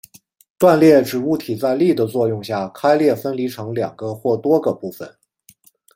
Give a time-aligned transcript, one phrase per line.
[0.57, 5.15] 断裂指物体在力的作用下开裂分离成两个或多个部分。